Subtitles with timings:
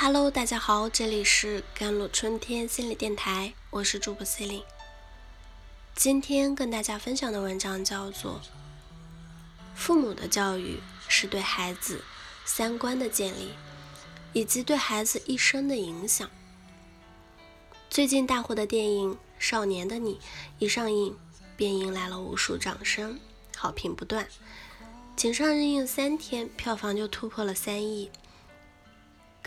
[0.00, 4.62] Hello，大家好，这里是甘露春天心理电台，我是主播 C 琳。
[5.96, 8.40] 今天跟大家分享的文章叫做
[9.74, 12.04] 《父母的教育是对孩子
[12.44, 13.50] 三观的建立，
[14.32, 16.28] 以及对孩子一生的影响》。
[17.90, 20.14] 最近大火的电影《少年的你》
[20.60, 21.16] 一上映，
[21.56, 23.18] 便迎来了无数掌声，
[23.56, 24.28] 好评不断。
[25.16, 28.08] 仅上映三天，票房就突破了三亿。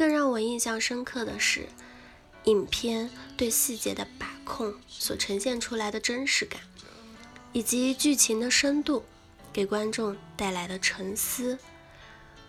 [0.01, 1.67] 更让我印象深刻的是，
[2.45, 6.59] 影片对细节的把控所呈现出来的真实感，
[7.53, 9.03] 以及剧情的深度
[9.53, 11.59] 给观众带来的沉思。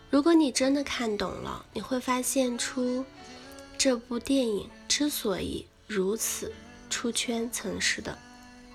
[0.09, 3.05] 如果你真的看懂了，你会发现出
[3.77, 6.51] 这部电影之所以如此
[6.89, 8.17] 出圈层式的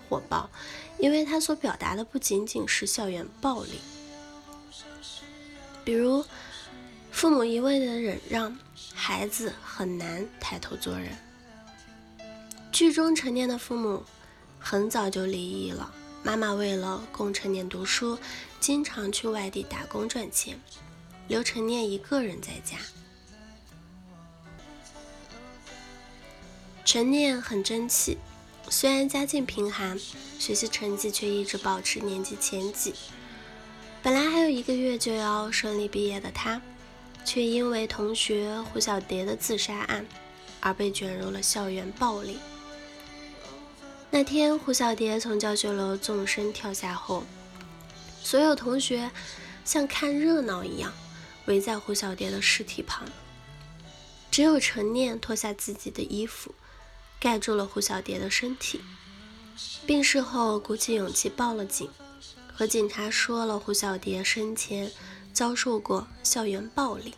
[0.08, 0.48] 火爆，
[1.00, 3.80] 因为它所表达的不仅仅是校园暴力，
[5.84, 6.24] 比如
[7.12, 8.56] 父母一味的忍让。
[8.94, 11.16] 孩子很难抬头做人。
[12.72, 14.04] 剧中陈念的父母
[14.60, 18.20] 很早就离异了，妈妈为了供陈念读书，
[18.60, 20.60] 经常去外地打工赚钱，
[21.28, 22.78] 留陈念一个人在家。
[26.86, 28.18] 陈念很争气，
[28.70, 29.98] 虽然家境贫寒，
[30.40, 32.94] 学习成绩却一直保持年级前几。
[34.04, 36.62] 本来还有一个月就要顺利毕业的他。
[37.28, 40.08] 却因为同学胡小蝶的自杀案
[40.62, 42.38] 而被卷入了校园暴力。
[44.10, 47.26] 那天，胡小蝶从教学楼纵身跳下后，
[48.24, 49.12] 所有同学
[49.66, 50.94] 像看热闹一样
[51.48, 53.04] 围在胡小蝶的尸体旁。
[54.32, 56.56] 只有陈念脱下自己的衣服，
[57.20, 58.80] 盖住了胡小蝶的身体。
[59.86, 61.90] 病逝后，鼓起勇气报了警，
[62.54, 64.90] 和警察说了胡小蝶生前。
[65.38, 67.14] 遭受过校园暴力，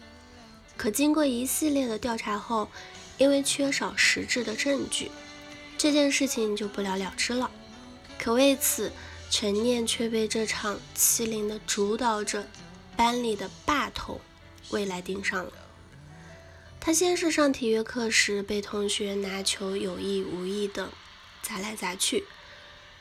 [0.75, 2.69] 可经过一系列的调查后，
[3.17, 5.09] 因为缺少实质的证据，
[5.77, 7.49] 这件事情就不了了之了。
[8.17, 8.91] 可为此，
[9.31, 12.45] 陈念却被这场欺凌的主导者
[12.97, 14.19] 班里的霸头
[14.71, 15.53] 未来盯上了。
[16.81, 20.89] 他先是上体育课时被同学拿球有意无意的
[21.41, 22.25] 砸来砸去，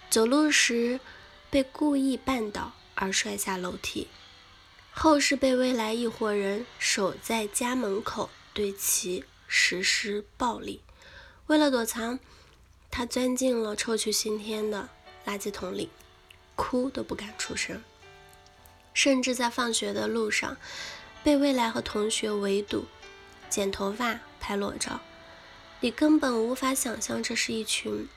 [0.08, 1.00] 走路时
[1.50, 4.06] 被故意绊倒而摔下楼梯。
[4.98, 10.82] 后是被未来一伙人守在家门口，对其实施暴力。
[11.46, 12.18] 为了躲藏，
[12.90, 14.88] 他钻进了臭气熏天的
[15.24, 15.88] 垃圾桶里，
[16.56, 17.80] 哭都不敢出声。
[18.92, 20.56] 甚至在放学的路上，
[21.22, 22.86] 被未来和同学围堵、
[23.48, 25.00] 剪头发、拍裸照。
[25.78, 28.08] 你根本无法想象，这是一群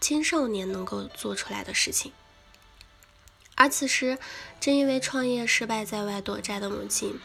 [0.00, 2.12] 青少年能够做出来的事情。
[3.60, 4.16] 而此时，
[4.60, 7.18] 正因为创业失败在外躲债的母亲，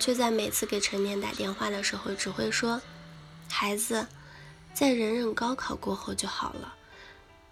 [0.00, 2.82] 却在每次给陈念打电话的时候，只会说
[3.48, 4.08] ：“孩子，
[4.74, 6.74] 在忍忍高考过后就好了，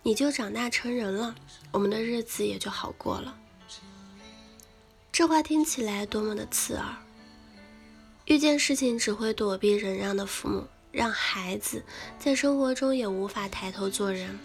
[0.02, 1.36] 你就长大成人了，
[1.70, 3.38] 我们的日子也就好过了。”
[5.12, 6.96] 这话听起来多么的刺耳！
[8.24, 11.84] 遇见事情只会躲避忍让的父母，让孩子
[12.18, 14.36] 在生活中也无法抬头做人。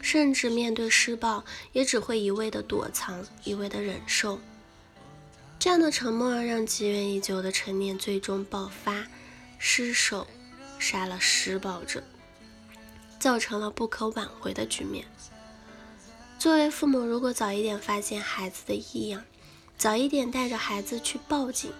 [0.00, 4.40] 甚至面对施暴，也只会一味的躲藏，一味的忍受。
[5.58, 9.06] 这样的沉默，让积怨已久的陈念最终爆发，
[9.58, 10.26] 失手
[10.78, 12.02] 杀了施暴者，
[13.18, 15.04] 造成了不可挽回的局面。
[16.38, 19.22] 作为父母，如果早一点发现孩子的异样，
[19.76, 21.70] 早一点带着孩子去报警，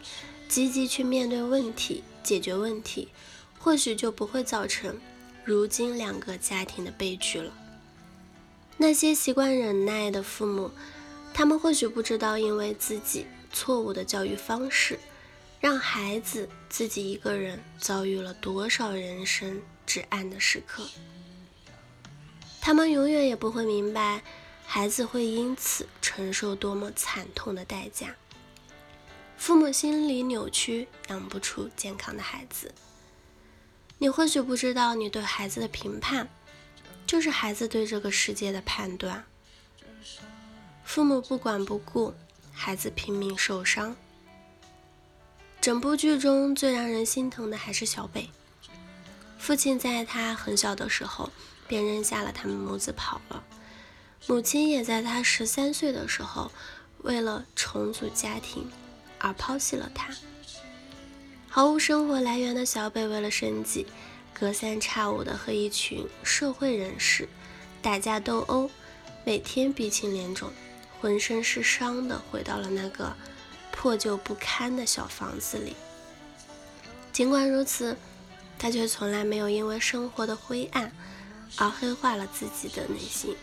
[0.46, 3.08] 积极去面对问题、解决问题，
[3.58, 5.00] 或许就不会造成
[5.42, 7.50] 如今两个家庭的悲剧了。
[8.82, 10.70] 那些习惯忍耐的父母，
[11.34, 14.98] 他们或许不知道，因为自己错误的教育方式，
[15.60, 20.88] 让孩子自己一个人遭遇了多少人生至暗的时刻。
[22.58, 24.22] 他们永远也不会明白，
[24.64, 28.16] 孩子会因此承受多么惨痛的代价。
[29.36, 32.74] 父母心理扭曲，养不出健康的孩子。
[33.98, 36.26] 你或许不知道，你对孩子的评判。
[37.10, 39.24] 就是孩子对这个世界的判断。
[40.84, 42.14] 父母不管不顾，
[42.52, 43.96] 孩子拼命受伤。
[45.60, 48.30] 整部剧中最让人心疼的还是小北。
[49.40, 51.32] 父亲在他很小的时候
[51.66, 53.42] 便扔下了他们母子跑了，
[54.28, 56.52] 母亲也在他十三岁的时候
[56.98, 58.70] 为了重组家庭
[59.18, 60.14] 而抛弃了他。
[61.48, 63.88] 毫无生活来源的小北为了生计。
[64.40, 67.28] 隔三差五的和一群社会人士
[67.82, 68.70] 打架斗殴，
[69.22, 70.50] 每天鼻青脸肿，
[70.98, 73.14] 浑身是伤的回到了那个
[73.70, 75.76] 破旧不堪的小房子里。
[77.12, 77.94] 尽管如此，
[78.58, 80.90] 他却从来没有因为生活的灰暗
[81.56, 83.36] 而黑化了自己的内心。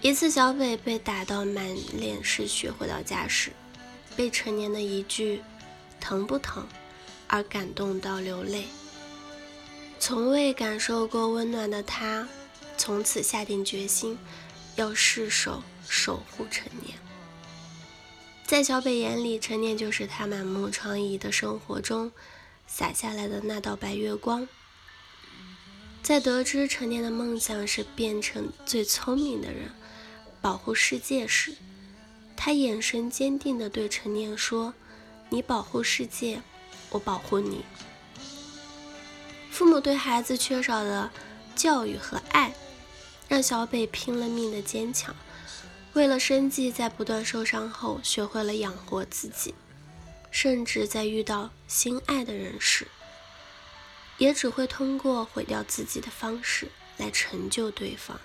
[0.00, 3.52] 一次，小北被打到满脸是血回到家时，
[4.16, 5.40] 被陈年的一句
[6.00, 6.66] “疼不疼”
[7.28, 8.64] 而感动到流泪。
[10.06, 12.28] 从未感受过温暖的他，
[12.76, 14.16] 从此下定决心
[14.76, 16.96] 要誓守守护陈念。
[18.46, 22.12] 在小北眼里，陈念就是他满目疮痍的生活中
[22.68, 24.46] 洒下来的那道白月光。
[26.04, 29.72] 在得知陈念的梦想是变成最聪明的人。
[30.40, 31.56] 保护世界时，
[32.36, 34.72] 他眼神坚定地对陈念说
[35.30, 36.40] ：“你保护世界，
[36.90, 37.64] 我保护你。”
[39.56, 41.10] 父母对孩子缺少的
[41.54, 42.54] 教育和爱，
[43.26, 45.16] 让小北拼了命的坚强。
[45.94, 49.54] 为了生计，在不断受伤后，学会了养活自己，
[50.30, 52.86] 甚至在遇到心爱的人时，
[54.18, 56.68] 也只会通过毁掉自己的方式
[56.98, 58.20] 来成就对方。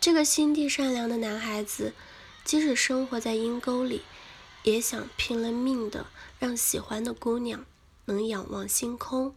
[0.00, 1.94] 这个心地善良的男孩子，
[2.44, 4.02] 即使生活在阴沟里，
[4.64, 6.08] 也想拼了命的
[6.40, 7.64] 让喜欢的姑娘
[8.06, 9.36] 能仰望星空。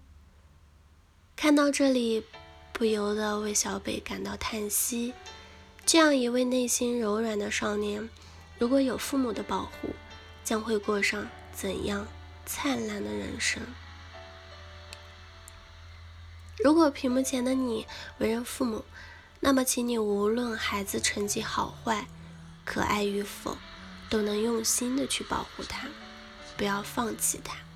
[1.37, 2.25] 看到这里，
[2.73, 5.13] 不由得为小北感到叹息。
[5.85, 8.09] 这样一位内心柔软的少年，
[8.57, 9.89] 如果有父母的保护，
[10.43, 12.07] 将会过上怎样
[12.43, 13.61] 灿烂的人生？
[16.57, 17.85] 如果屏幕前的你
[18.17, 18.83] 为人父母，
[19.39, 22.07] 那么，请你无论孩子成绩好坏、
[22.65, 23.55] 可爱与否，
[24.09, 25.87] 都能用心的去保护他，
[26.57, 27.66] 不要放弃他。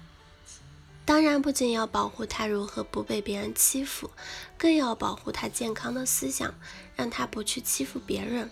[1.11, 4.09] 当然，不仅要保护他如何不被别人欺负，
[4.57, 6.55] 更要保护他健康的思想，
[6.95, 8.49] 让他不去欺负别人，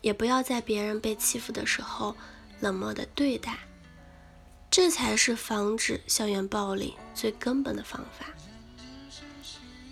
[0.00, 2.16] 也不要在别人被欺负的时候
[2.58, 3.56] 冷漠的对待。
[4.68, 8.26] 这才是防止校园暴力最根本的方法。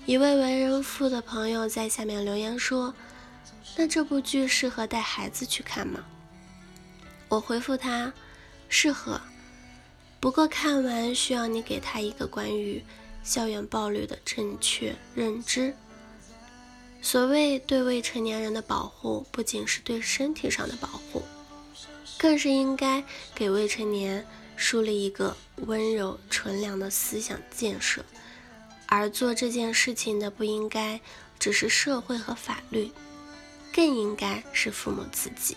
[0.04, 2.92] 一位为人父的朋友在下面留言说
[3.78, 6.00] ：“那这部剧适合带孩子去看吗？”
[7.30, 8.12] 我回复他
[8.68, 9.20] ：“适合，
[10.30, 12.80] 不过看完需要你给他一个关于
[13.24, 15.74] 校园暴力的正确认知。
[17.02, 21.24] 所谓对未成年人的保护，不仅是对身体上的保护，
[22.16, 23.02] 更是应该
[23.34, 24.24] 给未成年
[24.54, 25.36] 树立一个
[25.66, 28.04] 温柔纯良的思想建设。”
[28.86, 31.00] 而做这件事情的不应该
[31.40, 32.92] 只是社会和法律，
[33.74, 35.56] 更应该是父母自己。